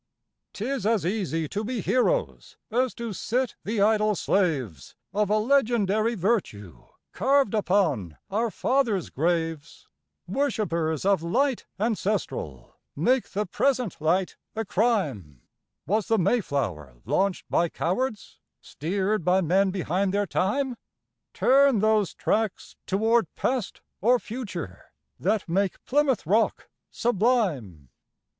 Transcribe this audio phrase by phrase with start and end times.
[0.53, 6.15] 'Tis as easy to be heroes as to sit the idle slaves Of a legendary
[6.15, 9.87] virtue carved upon our father's graves,
[10.25, 15.43] Worshippers of light ancestral make the present light a crime;—
[15.85, 20.77] Was the Mayflower launched by cowards, steered by men behind their time?
[21.31, 24.85] Turn those tracks toward Past or Future,
[25.19, 27.89] that make Plymouth Rock sublime?